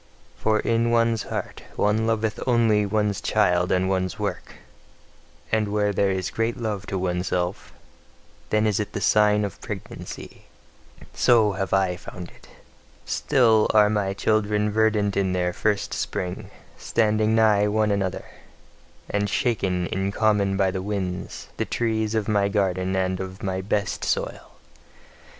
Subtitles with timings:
[0.35, 4.55] For in one's heart one loveth only one's child and one's work;
[5.51, 7.71] and where there is great love to oneself,
[8.49, 10.45] then is it the sign of pregnancy:
[11.13, 12.47] so have I found it.
[13.05, 16.49] Still are my children verdant in their first spring,
[16.79, 18.25] standing nigh one another,
[19.07, 23.61] and shaken in common by the winds, the trees of my garden and of my
[23.61, 24.49] best soil.